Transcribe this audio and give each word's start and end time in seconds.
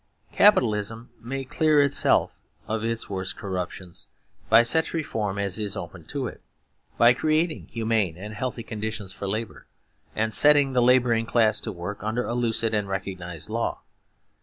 Capitalism 0.31 1.11
may 1.19 1.43
clear 1.43 1.79
itself 1.79 2.41
of 2.67 2.83
its 2.83 3.07
worst 3.07 3.37
corruptions 3.37 4.07
by 4.49 4.63
such 4.63 4.93
reform 4.95 5.37
as 5.37 5.59
is 5.59 5.77
open 5.77 6.05
to 6.05 6.25
it; 6.25 6.41
by 6.97 7.13
creating 7.13 7.67
humane 7.67 8.17
and 8.17 8.33
healthy 8.33 8.63
conditions 8.63 9.13
for 9.13 9.27
labour, 9.29 9.67
and 10.15 10.33
setting 10.33 10.73
the 10.73 10.81
labouring 10.81 11.27
classes 11.27 11.61
to 11.61 11.71
work 11.71 12.01
under 12.01 12.23
a 12.25 12.33
lucid 12.33 12.73
and 12.73 12.87
recognised 12.87 13.47
law. 13.47 13.81